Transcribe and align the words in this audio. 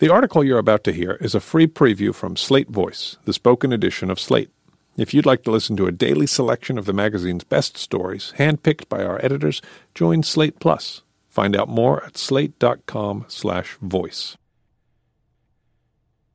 The 0.00 0.12
article 0.12 0.44
you're 0.44 0.58
about 0.58 0.84
to 0.84 0.92
hear 0.92 1.18
is 1.20 1.34
a 1.34 1.40
free 1.40 1.66
preview 1.66 2.14
from 2.14 2.36
Slate 2.36 2.70
Voice, 2.70 3.16
the 3.24 3.32
spoken 3.32 3.72
edition 3.72 4.12
of 4.12 4.20
Slate. 4.20 4.50
If 4.96 5.12
you'd 5.12 5.26
like 5.26 5.42
to 5.42 5.50
listen 5.50 5.76
to 5.76 5.88
a 5.88 5.92
daily 5.92 6.28
selection 6.28 6.78
of 6.78 6.84
the 6.84 6.92
magazine's 6.92 7.42
best 7.42 7.76
stories, 7.76 8.32
handpicked 8.38 8.88
by 8.88 9.04
our 9.04 9.18
editors, 9.24 9.60
join 9.96 10.22
Slate 10.22 10.60
Plus. 10.60 11.02
Find 11.28 11.56
out 11.56 11.68
more 11.68 12.04
at 12.04 12.16
slate.com/voice. 12.16 14.36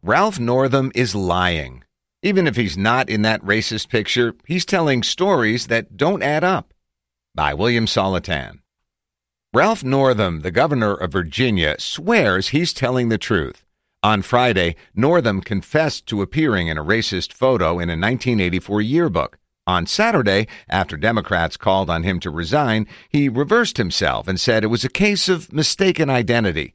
Ralph 0.02 0.40
Northam 0.42 0.92
is 0.94 1.16
lying. 1.16 1.86
Even 2.22 2.48
if 2.48 2.58
he's 2.58 2.78
not 2.78 3.10
in 3.10 3.22
that 3.22 3.42
racist 3.44 3.88
picture, 3.88 4.36
he's 4.46 4.66
telling 4.66 5.04
stories 5.04 5.68
that 5.68 5.96
don't 5.96 6.22
add 6.22 6.44
up. 6.44 6.74
By 7.34 7.54
William 7.54 7.86
Saletan. 7.86 8.60
Ralph 9.56 9.84
Northam, 9.84 10.40
the 10.40 10.50
governor 10.50 10.96
of 10.96 11.12
Virginia, 11.12 11.76
swears 11.78 12.48
he's 12.48 12.74
telling 12.74 13.10
the 13.10 13.20
truth. 13.20 13.64
On 14.02 14.24
Friday, 14.24 14.76
Northam 14.96 15.42
confessed 15.42 16.08
to 16.08 16.24
appearing 16.24 16.70
in 16.70 16.78
a 16.80 16.84
racist 16.84 17.32
photo 17.32 17.74
in 17.74 17.88
a 17.88 17.94
1984 17.94 18.82
yearbook. 18.82 19.38
On 19.68 19.86
Saturday, 19.86 20.48
after 20.70 20.98
Democrats 20.98 21.56
called 21.56 21.92
on 21.92 22.02
him 22.02 22.20
to 22.22 22.32
resign, 22.32 22.88
he 23.10 23.30
reversed 23.30 23.78
himself 23.78 24.28
and 24.28 24.40
said 24.40 24.64
it 24.64 24.74
was 24.74 24.84
a 24.84 24.90
case 24.90 25.30
of 25.30 25.54
mistaken 25.54 26.10
identity. 26.10 26.74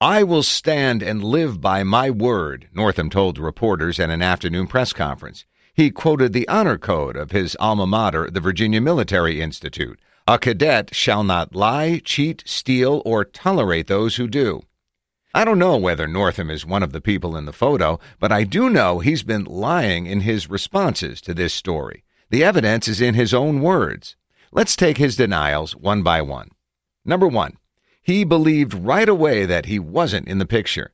I 0.00 0.22
will 0.22 0.44
stand 0.44 1.02
and 1.02 1.24
live 1.24 1.60
by 1.60 1.82
my 1.82 2.10
word, 2.10 2.68
Northam 2.72 3.10
told 3.10 3.40
reporters 3.40 3.98
at 3.98 4.08
an 4.08 4.22
afternoon 4.22 4.68
press 4.68 4.92
conference. 4.92 5.46
He 5.74 5.90
quoted 5.90 6.32
the 6.32 6.46
honor 6.46 6.78
code 6.78 7.16
of 7.16 7.32
his 7.32 7.56
alma 7.58 7.88
mater, 7.88 8.30
the 8.30 8.38
Virginia 8.38 8.80
Military 8.80 9.40
Institute. 9.40 9.98
A 10.30 10.38
cadet 10.38 10.94
shall 10.94 11.24
not 11.24 11.56
lie, 11.56 12.00
cheat, 12.04 12.44
steal, 12.46 13.02
or 13.04 13.24
tolerate 13.24 13.88
those 13.88 14.14
who 14.14 14.28
do. 14.28 14.62
I 15.34 15.44
don't 15.44 15.58
know 15.58 15.76
whether 15.76 16.06
Northam 16.06 16.50
is 16.50 16.64
one 16.64 16.84
of 16.84 16.92
the 16.92 17.00
people 17.00 17.36
in 17.36 17.46
the 17.46 17.52
photo, 17.52 17.98
but 18.20 18.30
I 18.30 18.44
do 18.44 18.70
know 18.70 19.00
he's 19.00 19.24
been 19.24 19.42
lying 19.42 20.06
in 20.06 20.20
his 20.20 20.48
responses 20.48 21.20
to 21.22 21.34
this 21.34 21.52
story. 21.52 22.04
The 22.28 22.44
evidence 22.44 22.86
is 22.86 23.00
in 23.00 23.14
his 23.14 23.34
own 23.34 23.60
words. 23.60 24.14
Let's 24.52 24.76
take 24.76 24.98
his 24.98 25.16
denials 25.16 25.74
one 25.74 26.04
by 26.04 26.22
one. 26.22 26.50
Number 27.04 27.26
one, 27.26 27.56
he 28.00 28.22
believed 28.22 28.72
right 28.72 29.08
away 29.08 29.46
that 29.46 29.66
he 29.66 29.80
wasn't 29.80 30.28
in 30.28 30.38
the 30.38 30.46
picture. 30.46 30.92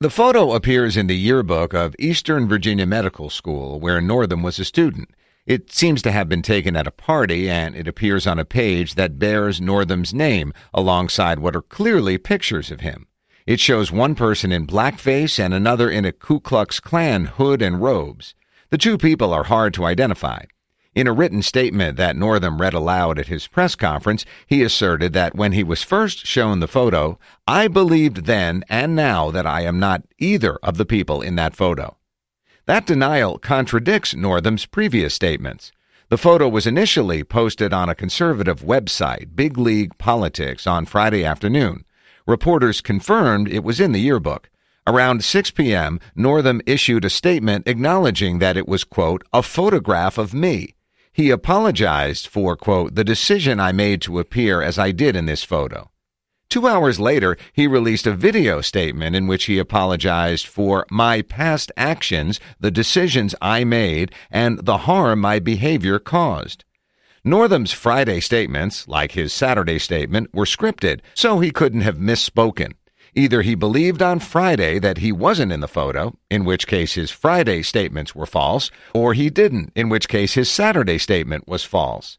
The 0.00 0.08
photo 0.08 0.54
appears 0.54 0.96
in 0.96 1.06
the 1.06 1.18
yearbook 1.18 1.74
of 1.74 1.94
Eastern 1.98 2.48
Virginia 2.48 2.86
Medical 2.86 3.28
School, 3.28 3.78
where 3.78 4.00
Northam 4.00 4.42
was 4.42 4.58
a 4.58 4.64
student. 4.64 5.10
It 5.46 5.72
seems 5.72 6.02
to 6.02 6.12
have 6.12 6.28
been 6.28 6.42
taken 6.42 6.76
at 6.76 6.86
a 6.86 6.90
party, 6.90 7.48
and 7.48 7.74
it 7.74 7.88
appears 7.88 8.26
on 8.26 8.38
a 8.38 8.44
page 8.44 8.94
that 8.94 9.18
bears 9.18 9.60
Northam's 9.60 10.12
name 10.12 10.52
alongside 10.74 11.38
what 11.38 11.56
are 11.56 11.62
clearly 11.62 12.18
pictures 12.18 12.70
of 12.70 12.80
him. 12.80 13.06
It 13.46 13.58
shows 13.58 13.90
one 13.90 14.14
person 14.14 14.52
in 14.52 14.66
blackface 14.66 15.38
and 15.38 15.54
another 15.54 15.90
in 15.90 16.04
a 16.04 16.12
Ku 16.12 16.40
Klux 16.40 16.78
Klan 16.78 17.24
hood 17.24 17.62
and 17.62 17.80
robes. 17.80 18.34
The 18.68 18.78
two 18.78 18.98
people 18.98 19.32
are 19.32 19.44
hard 19.44 19.74
to 19.74 19.84
identify. 19.84 20.44
In 20.94 21.06
a 21.06 21.12
written 21.12 21.40
statement 21.40 21.96
that 21.96 22.16
Northam 22.16 22.60
read 22.60 22.74
aloud 22.74 23.18
at 23.18 23.28
his 23.28 23.46
press 23.46 23.74
conference, 23.74 24.24
he 24.46 24.62
asserted 24.62 25.12
that 25.14 25.34
when 25.34 25.52
he 25.52 25.64
was 25.64 25.82
first 25.82 26.26
shown 26.26 26.60
the 26.60 26.68
photo, 26.68 27.18
I 27.46 27.68
believed 27.68 28.26
then 28.26 28.64
and 28.68 28.94
now 28.94 29.30
that 29.30 29.46
I 29.46 29.62
am 29.62 29.78
not 29.78 30.02
either 30.18 30.58
of 30.62 30.76
the 30.76 30.84
people 30.84 31.22
in 31.22 31.36
that 31.36 31.56
photo. 31.56 31.96
That 32.66 32.86
denial 32.86 33.38
contradicts 33.38 34.14
Northam's 34.14 34.66
previous 34.66 35.14
statements. 35.14 35.72
The 36.10 36.18
photo 36.18 36.48
was 36.48 36.66
initially 36.66 37.24
posted 37.24 37.72
on 37.72 37.88
a 37.88 37.94
conservative 37.94 38.62
website, 38.62 39.34
Big 39.34 39.56
League 39.56 39.96
Politics, 39.96 40.66
on 40.66 40.84
Friday 40.84 41.24
afternoon. 41.24 41.84
Reporters 42.26 42.80
confirmed 42.80 43.48
it 43.48 43.64
was 43.64 43.80
in 43.80 43.92
the 43.92 44.00
yearbook. 44.00 44.50
Around 44.86 45.24
6 45.24 45.50
p.m., 45.52 46.00
Northam 46.16 46.60
issued 46.66 47.04
a 47.04 47.10
statement 47.10 47.68
acknowledging 47.68 48.40
that 48.40 48.56
it 48.56 48.66
was, 48.66 48.84
quote, 48.84 49.22
a 49.32 49.42
photograph 49.42 50.18
of 50.18 50.34
me. 50.34 50.74
He 51.12 51.30
apologized 51.30 52.26
for, 52.26 52.56
quote, 52.56 52.94
the 52.94 53.04
decision 53.04 53.60
I 53.60 53.72
made 53.72 54.02
to 54.02 54.18
appear 54.18 54.62
as 54.62 54.78
I 54.78 54.90
did 54.90 55.16
in 55.16 55.26
this 55.26 55.44
photo. 55.44 55.90
Two 56.50 56.66
hours 56.66 56.98
later, 56.98 57.36
he 57.52 57.68
released 57.68 58.08
a 58.08 58.12
video 58.12 58.60
statement 58.60 59.14
in 59.14 59.28
which 59.28 59.44
he 59.44 59.60
apologized 59.60 60.48
for 60.48 60.84
my 60.90 61.22
past 61.22 61.70
actions, 61.76 62.40
the 62.58 62.72
decisions 62.72 63.36
I 63.40 63.62
made, 63.62 64.12
and 64.32 64.58
the 64.58 64.78
harm 64.78 65.20
my 65.20 65.38
behavior 65.38 66.00
caused. 66.00 66.64
Northam's 67.22 67.70
Friday 67.70 68.18
statements, 68.18 68.88
like 68.88 69.12
his 69.12 69.32
Saturday 69.32 69.78
statement, 69.78 70.34
were 70.34 70.44
scripted, 70.44 71.02
so 71.14 71.38
he 71.38 71.52
couldn't 71.52 71.82
have 71.82 71.98
misspoken. 71.98 72.72
Either 73.14 73.42
he 73.42 73.54
believed 73.54 74.02
on 74.02 74.18
Friday 74.18 74.80
that 74.80 74.98
he 74.98 75.12
wasn't 75.12 75.52
in 75.52 75.60
the 75.60 75.68
photo, 75.68 76.16
in 76.30 76.44
which 76.44 76.66
case 76.66 76.94
his 76.94 77.12
Friday 77.12 77.62
statements 77.62 78.16
were 78.16 78.26
false, 78.26 78.72
or 78.92 79.14
he 79.14 79.30
didn't, 79.30 79.70
in 79.76 79.88
which 79.88 80.08
case 80.08 80.34
his 80.34 80.50
Saturday 80.50 80.98
statement 80.98 81.46
was 81.46 81.62
false. 81.62 82.18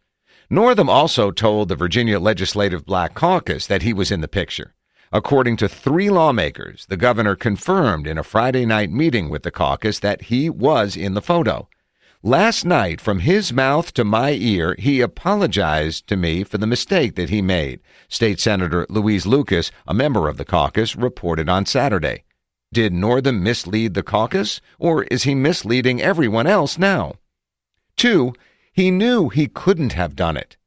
Northam 0.54 0.90
also 0.90 1.32
told 1.32 1.70
the 1.70 1.78
Virginia 1.78 2.20
Legislative 2.20 2.86
Black 2.86 3.14
Caucus 3.14 3.68
that 3.68 3.84
he 3.84 3.94
was 3.94 4.12
in 4.12 4.20
the 4.20 4.28
picture. 4.28 4.76
According 5.10 5.56
to 5.56 5.70
three 5.70 6.10
lawmakers, 6.10 6.86
the 6.88 6.98
governor 6.98 7.38
confirmed 7.38 8.06
in 8.06 8.18
a 8.18 8.24
Friday 8.24 8.66
night 8.66 8.92
meeting 8.92 9.30
with 9.30 9.44
the 9.44 9.50
caucus 9.50 10.00
that 10.00 10.24
he 10.24 10.50
was 10.50 10.98
in 10.98 11.14
the 11.14 11.22
photo. 11.22 11.70
Last 12.22 12.66
night, 12.66 13.00
from 13.00 13.20
his 13.20 13.54
mouth 13.54 13.94
to 13.94 14.04
my 14.04 14.32
ear, 14.32 14.76
he 14.78 15.00
apologized 15.00 16.08
to 16.08 16.18
me 16.18 16.44
for 16.44 16.58
the 16.58 16.68
mistake 16.68 17.16
that 17.16 17.30
he 17.30 17.42
made, 17.42 17.80
State 18.10 18.42
Senator 18.42 18.86
Louise 18.90 19.26
Lucas, 19.26 19.72
a 19.88 19.94
member 19.94 20.28
of 20.28 20.36
the 20.36 20.44
caucus, 20.44 20.98
reported 20.98 21.48
on 21.48 21.66
Saturday. 21.66 22.26
Did 22.74 22.92
Northam 22.92 23.42
mislead 23.42 23.94
the 23.94 24.04
caucus, 24.04 24.60
or 24.78 25.04
is 25.04 25.24
he 25.24 25.34
misleading 25.34 26.02
everyone 26.02 26.46
else 26.46 26.78
now? 26.78 27.14
Two, 27.96 28.34
he 28.82 28.90
knew 28.90 29.30
he 29.30 29.48
couldn't 29.48 29.94
have 29.94 30.16
done 30.16 30.36
it. 30.36 30.58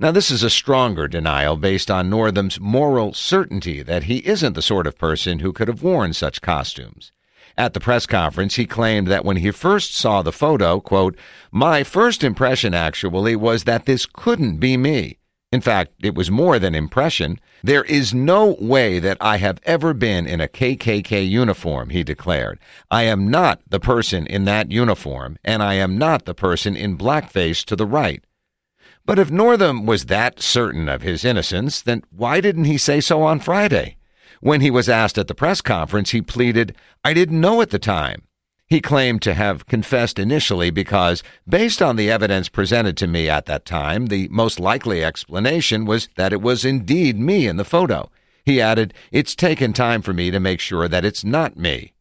Now, 0.00 0.10
this 0.10 0.32
is 0.32 0.42
a 0.42 0.50
stronger 0.50 1.06
denial 1.06 1.56
based 1.56 1.92
on 1.92 2.10
Northam's 2.10 2.58
moral 2.58 3.14
certainty 3.14 3.84
that 3.84 4.04
he 4.04 4.16
isn't 4.26 4.54
the 4.54 4.62
sort 4.62 4.88
of 4.88 4.98
person 4.98 5.38
who 5.38 5.52
could 5.52 5.68
have 5.68 5.80
worn 5.80 6.12
such 6.12 6.40
costumes. 6.40 7.12
At 7.56 7.72
the 7.72 7.78
press 7.78 8.04
conference, 8.04 8.56
he 8.56 8.66
claimed 8.66 9.06
that 9.06 9.24
when 9.24 9.36
he 9.36 9.52
first 9.52 9.94
saw 9.94 10.22
the 10.22 10.32
photo, 10.32 10.80
quote, 10.80 11.16
my 11.52 11.84
first 11.84 12.24
impression 12.24 12.74
actually 12.74 13.36
was 13.36 13.62
that 13.62 13.86
this 13.86 14.06
couldn't 14.06 14.56
be 14.56 14.76
me. 14.76 15.18
In 15.52 15.60
fact, 15.60 15.92
it 16.02 16.14
was 16.14 16.30
more 16.30 16.58
than 16.58 16.74
impression. 16.74 17.38
There 17.62 17.84
is 17.84 18.14
no 18.14 18.56
way 18.58 18.98
that 18.98 19.18
I 19.20 19.36
have 19.36 19.60
ever 19.64 19.92
been 19.92 20.26
in 20.26 20.40
a 20.40 20.48
KKK 20.48 21.28
uniform, 21.28 21.90
he 21.90 22.02
declared. 22.02 22.58
I 22.90 23.02
am 23.02 23.30
not 23.30 23.60
the 23.68 23.78
person 23.78 24.26
in 24.26 24.46
that 24.46 24.72
uniform, 24.72 25.36
and 25.44 25.62
I 25.62 25.74
am 25.74 25.98
not 25.98 26.24
the 26.24 26.34
person 26.34 26.74
in 26.74 26.96
blackface 26.96 27.64
to 27.66 27.76
the 27.76 27.86
right. 27.86 28.24
But 29.04 29.18
if 29.18 29.30
Northam 29.30 29.84
was 29.84 30.06
that 30.06 30.40
certain 30.40 30.88
of 30.88 31.02
his 31.02 31.22
innocence, 31.22 31.82
then 31.82 32.02
why 32.10 32.40
didn't 32.40 32.64
he 32.64 32.78
say 32.78 33.00
so 33.00 33.22
on 33.22 33.38
Friday? 33.38 33.98
When 34.40 34.62
he 34.62 34.70
was 34.70 34.88
asked 34.88 35.18
at 35.18 35.28
the 35.28 35.34
press 35.34 35.60
conference, 35.60 36.10
he 36.10 36.22
pleaded, 36.22 36.74
I 37.04 37.12
didn't 37.12 37.40
know 37.40 37.60
at 37.60 37.70
the 37.70 37.78
time. 37.78 38.22
He 38.72 38.80
claimed 38.80 39.20
to 39.20 39.34
have 39.34 39.66
confessed 39.66 40.18
initially 40.18 40.70
because, 40.70 41.22
based 41.46 41.82
on 41.82 41.96
the 41.96 42.10
evidence 42.10 42.48
presented 42.48 42.96
to 42.96 43.06
me 43.06 43.28
at 43.28 43.44
that 43.44 43.66
time, 43.66 44.06
the 44.06 44.28
most 44.28 44.58
likely 44.58 45.04
explanation 45.04 45.84
was 45.84 46.08
that 46.16 46.32
it 46.32 46.40
was 46.40 46.64
indeed 46.64 47.18
me 47.18 47.46
in 47.46 47.58
the 47.58 47.66
photo. 47.66 48.10
He 48.46 48.62
added, 48.62 48.94
It's 49.10 49.34
taken 49.34 49.74
time 49.74 50.00
for 50.00 50.14
me 50.14 50.30
to 50.30 50.40
make 50.40 50.58
sure 50.58 50.88
that 50.88 51.04
it's 51.04 51.22
not 51.22 51.58
me. 51.58 51.92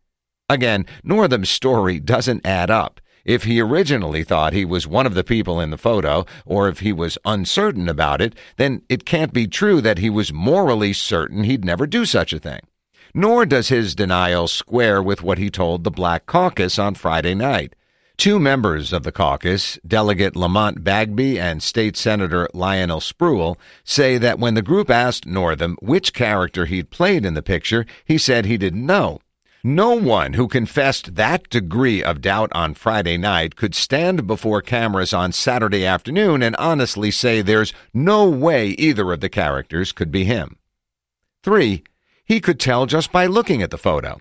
Again, 0.47 0.85
Northam's 1.03 1.49
story 1.49 1.99
doesn't 1.99 2.47
add 2.47 2.71
up. 2.71 3.01
If 3.25 3.43
he 3.43 3.59
originally 3.59 4.23
thought 4.23 4.53
he 4.53 4.63
was 4.63 4.88
one 4.88 5.05
of 5.05 5.13
the 5.13 5.25
people 5.25 5.59
in 5.59 5.71
the 5.71 5.77
photo, 5.77 6.25
or 6.45 6.69
if 6.69 6.79
he 6.79 6.93
was 6.93 7.17
uncertain 7.25 7.89
about 7.89 8.21
it, 8.21 8.33
then 8.55 8.83
it 8.88 9.03
can't 9.03 9.33
be 9.33 9.45
true 9.45 9.81
that 9.81 9.97
he 9.97 10.09
was 10.09 10.31
morally 10.31 10.93
certain 10.93 11.43
he'd 11.43 11.65
never 11.65 11.85
do 11.85 12.05
such 12.05 12.31
a 12.31 12.39
thing 12.39 12.61
nor 13.13 13.45
does 13.45 13.69
his 13.69 13.95
denial 13.95 14.47
square 14.47 15.01
with 15.01 15.22
what 15.22 15.38
he 15.38 15.49
told 15.49 15.83
the 15.83 15.91
Black 15.91 16.25
Caucus 16.25 16.80
on 16.80 16.95
Friday 16.95 17.36
night. 17.36 17.75
Two 18.18 18.39
members 18.39 18.94
of 18.94 19.03
the 19.03 19.12
caucus, 19.12 19.80
Delegate 19.88 20.36
Lamont 20.36 20.83
Bagby 20.83 21.39
and 21.39 21.63
State 21.63 21.97
Senator 21.97 22.47
Lionel 22.53 23.00
Spruill, 23.00 23.57
say 23.83 24.19
that 24.19 24.38
when 24.38 24.53
the 24.53 24.62
group 24.62 24.89
asked 24.91 25.25
Northam 25.25 25.75
which 25.81 26.13
character 26.13 26.65
he'd 26.65 26.91
played 26.91 27.25
in 27.25 27.33
the 27.33 27.41
picture, 27.41 27.86
he 28.06 28.18
said 28.19 28.45
he 28.45 28.57
didn't 28.57 28.86
know. 28.86 29.19
No 29.63 29.94
one 29.94 30.33
who 30.33 30.47
confessed 30.47 31.15
that 31.15 31.50
degree 31.50 32.03
of 32.03 32.21
doubt 32.21 32.51
on 32.53 32.74
Friday 32.74 33.18
night 33.18 33.56
could 33.56 33.75
stand 33.75 34.25
before 34.25 34.62
cameras 34.62 35.13
on 35.13 35.31
Saturday 35.31 35.86
afternoon 35.86 36.41
and 36.41 36.56
honestly 36.56 37.12
say 37.12 37.41
there's 37.41 37.74
no 37.94 38.27
way 38.27 38.69
either 38.69 39.12
of 39.12 39.19
the 39.19 39.30
characters 39.30 39.91
could 39.91 40.12
be 40.12 40.24
him. 40.24 40.57
3. 41.44 41.83
He 42.31 42.39
could 42.39 42.62
tell 42.62 42.86
just 42.86 43.12
by 43.12 43.25
looking 43.25 43.62
at 43.62 43.72
the 43.72 43.78
photo. 43.78 44.18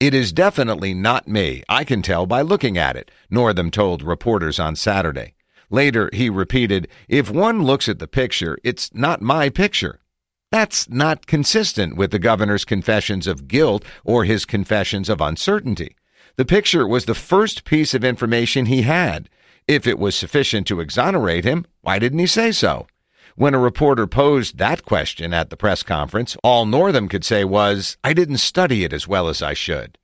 It 0.00 0.14
is 0.14 0.32
definitely 0.32 0.94
not 0.94 1.28
me. 1.28 1.62
I 1.68 1.84
can 1.84 2.00
tell 2.00 2.24
by 2.24 2.40
looking 2.40 2.78
at 2.78 2.96
it, 2.96 3.10
Northam 3.28 3.70
told 3.70 4.02
reporters 4.02 4.58
on 4.58 4.76
Saturday. 4.76 5.34
Later, 5.68 6.08
he 6.14 6.30
repeated, 6.30 6.88
If 7.06 7.28
one 7.28 7.62
looks 7.62 7.86
at 7.86 7.98
the 7.98 8.08
picture, 8.08 8.56
it's 8.64 8.94
not 8.94 9.20
my 9.20 9.50
picture. 9.50 10.00
That's 10.50 10.88
not 10.88 11.26
consistent 11.26 11.98
with 11.98 12.12
the 12.12 12.18
governor's 12.18 12.64
confessions 12.64 13.26
of 13.26 13.46
guilt 13.46 13.84
or 14.04 14.24
his 14.24 14.46
confessions 14.46 15.10
of 15.10 15.20
uncertainty. 15.20 15.96
The 16.36 16.46
picture 16.46 16.88
was 16.88 17.04
the 17.04 17.14
first 17.14 17.64
piece 17.64 17.92
of 17.92 18.04
information 18.04 18.64
he 18.64 18.80
had. 18.80 19.28
If 19.68 19.86
it 19.86 19.98
was 19.98 20.16
sufficient 20.16 20.66
to 20.68 20.80
exonerate 20.80 21.44
him, 21.44 21.66
why 21.82 21.98
didn't 21.98 22.20
he 22.20 22.26
say 22.26 22.52
so? 22.52 22.86
When 23.36 23.54
a 23.54 23.58
reporter 23.58 24.06
posed 24.06 24.58
that 24.58 24.84
question 24.84 25.32
at 25.32 25.50
the 25.50 25.56
press 25.56 25.82
conference, 25.82 26.36
all 26.42 26.66
Northam 26.66 27.08
could 27.08 27.24
say 27.24 27.44
was, 27.44 27.96
I 28.02 28.12
didn't 28.12 28.38
study 28.38 28.84
it 28.84 28.92
as 28.92 29.06
well 29.06 29.28
as 29.28 29.40
I 29.40 29.54
should. 29.54 29.98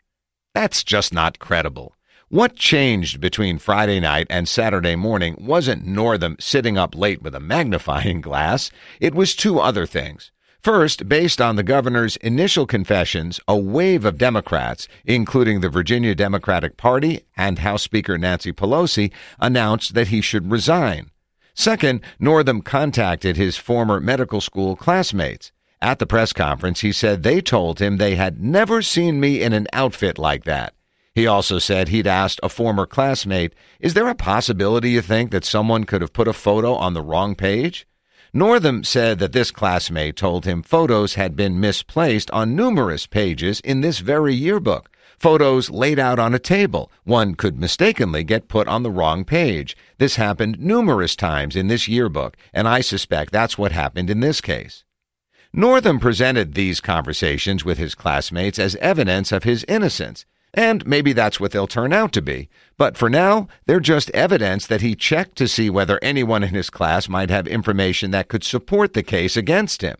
That's 0.54 0.84
just 0.84 1.12
not 1.12 1.38
credible. 1.38 1.94
What 2.28 2.56
changed 2.56 3.20
between 3.20 3.58
Friday 3.58 4.00
night 4.00 4.26
and 4.30 4.48
Saturday 4.48 4.96
morning 4.96 5.36
wasn't 5.38 5.86
Northam 5.86 6.36
sitting 6.40 6.76
up 6.76 6.94
late 6.94 7.22
with 7.22 7.34
a 7.34 7.40
magnifying 7.40 8.20
glass. 8.22 8.70
It 9.00 9.14
was 9.14 9.34
two 9.34 9.58
other 9.58 9.86
things. 9.86 10.32
First, 10.60 11.08
based 11.08 11.40
on 11.40 11.54
the 11.54 11.62
governor's 11.62 12.16
initial 12.16 12.66
confessions, 12.66 13.38
a 13.46 13.56
wave 13.56 14.04
of 14.04 14.18
Democrats, 14.18 14.88
including 15.04 15.60
the 15.60 15.68
Virginia 15.68 16.14
Democratic 16.14 16.76
Party 16.76 17.20
and 17.36 17.60
House 17.60 17.82
Speaker 17.82 18.18
Nancy 18.18 18.52
Pelosi, 18.52 19.12
announced 19.38 19.94
that 19.94 20.08
he 20.08 20.20
should 20.20 20.50
resign. 20.50 21.10
Second, 21.56 22.02
Northam 22.20 22.60
contacted 22.60 23.36
his 23.36 23.56
former 23.56 23.98
medical 23.98 24.42
school 24.42 24.76
classmates. 24.76 25.52
At 25.80 25.98
the 25.98 26.06
press 26.06 26.32
conference, 26.32 26.80
he 26.80 26.92
said 26.92 27.22
they 27.22 27.40
told 27.40 27.80
him 27.80 27.96
they 27.96 28.14
had 28.14 28.40
never 28.40 28.82
seen 28.82 29.18
me 29.18 29.42
in 29.42 29.54
an 29.54 29.66
outfit 29.72 30.18
like 30.18 30.44
that. 30.44 30.74
He 31.14 31.26
also 31.26 31.58
said 31.58 31.88
he'd 31.88 32.06
asked 32.06 32.40
a 32.42 32.50
former 32.50 32.84
classmate, 32.84 33.54
Is 33.80 33.94
there 33.94 34.08
a 34.08 34.14
possibility 34.14 34.90
you 34.90 35.00
think 35.00 35.30
that 35.30 35.46
someone 35.46 35.84
could 35.84 36.02
have 36.02 36.12
put 36.12 36.28
a 36.28 36.34
photo 36.34 36.74
on 36.74 36.92
the 36.92 37.02
wrong 37.02 37.34
page? 37.34 37.86
Northam 38.34 38.84
said 38.84 39.18
that 39.20 39.32
this 39.32 39.50
classmate 39.50 40.16
told 40.16 40.44
him 40.44 40.62
photos 40.62 41.14
had 41.14 41.34
been 41.36 41.58
misplaced 41.58 42.30
on 42.32 42.54
numerous 42.54 43.06
pages 43.06 43.60
in 43.60 43.80
this 43.80 44.00
very 44.00 44.34
yearbook. 44.34 44.90
Photos 45.18 45.70
laid 45.70 45.98
out 45.98 46.18
on 46.18 46.34
a 46.34 46.38
table. 46.38 46.90
One 47.04 47.34
could 47.34 47.58
mistakenly 47.58 48.22
get 48.22 48.48
put 48.48 48.68
on 48.68 48.82
the 48.82 48.90
wrong 48.90 49.24
page. 49.24 49.76
This 49.98 50.16
happened 50.16 50.60
numerous 50.60 51.16
times 51.16 51.56
in 51.56 51.68
this 51.68 51.88
yearbook, 51.88 52.36
and 52.52 52.68
I 52.68 52.80
suspect 52.80 53.32
that's 53.32 53.56
what 53.56 53.72
happened 53.72 54.10
in 54.10 54.20
this 54.20 54.40
case. 54.40 54.84
Northam 55.52 55.98
presented 55.98 56.52
these 56.52 56.80
conversations 56.80 57.64
with 57.64 57.78
his 57.78 57.94
classmates 57.94 58.58
as 58.58 58.76
evidence 58.76 59.32
of 59.32 59.44
his 59.44 59.64
innocence. 59.64 60.26
And 60.52 60.86
maybe 60.86 61.12
that's 61.12 61.38
what 61.38 61.52
they'll 61.52 61.66
turn 61.66 61.92
out 61.92 62.12
to 62.12 62.22
be. 62.22 62.48
But 62.78 62.96
for 62.96 63.10
now, 63.10 63.48
they're 63.66 63.80
just 63.80 64.10
evidence 64.10 64.66
that 64.66 64.80
he 64.80 64.94
checked 64.94 65.36
to 65.36 65.48
see 65.48 65.68
whether 65.68 65.98
anyone 66.02 66.42
in 66.42 66.54
his 66.54 66.70
class 66.70 67.08
might 67.08 67.30
have 67.30 67.46
information 67.46 68.10
that 68.10 68.28
could 68.28 68.44
support 68.44 68.94
the 68.94 69.02
case 69.02 69.36
against 69.36 69.82
him. 69.82 69.96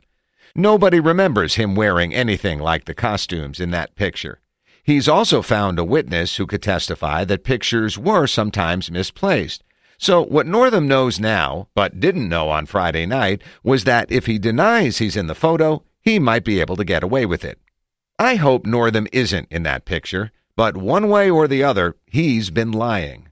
Nobody 0.54 0.98
remembers 0.98 1.56
him 1.56 1.74
wearing 1.74 2.14
anything 2.14 2.58
like 2.58 2.86
the 2.86 2.94
costumes 2.94 3.60
in 3.60 3.70
that 3.72 3.94
picture. 3.94 4.40
He's 4.87 5.09
also 5.09 5.43
found 5.43 5.81
a 5.81 5.85
witness 5.85 6.37
who 6.37 6.47
could 6.47 6.62
testify 6.62 7.25
that 7.25 7.43
pictures 7.43 7.99
were 7.99 8.29
sometimes 8.29 8.88
misplaced. 8.88 9.65
So 9.99 10.23
what 10.23 10.47
Northam 10.47 10.87
knows 10.87 11.19
now, 11.19 11.67
but 11.75 11.99
didn't 11.99 12.29
know 12.29 12.50
on 12.50 12.67
Friday 12.67 13.05
night, 13.05 13.43
was 13.65 13.83
that 13.83 14.12
if 14.12 14.27
he 14.27 14.38
denies 14.38 14.99
he's 14.99 15.17
in 15.17 15.27
the 15.27 15.35
photo, 15.35 15.83
he 16.00 16.21
might 16.21 16.44
be 16.44 16.61
able 16.61 16.77
to 16.77 16.85
get 16.85 17.03
away 17.03 17.27
with 17.27 17.44
it. 17.44 17.59
I 18.17 18.37
hope 18.37 18.65
Northam 18.65 19.09
isn't 19.12 19.49
in 19.50 19.65
that 19.65 19.87
picture. 19.87 20.31
But 20.55 20.77
one 20.77 21.09
way 21.09 21.29
or 21.29 21.49
the 21.49 21.65
other, 21.65 21.97
he's 22.06 22.50
been 22.50 22.71
lying. 22.71 23.25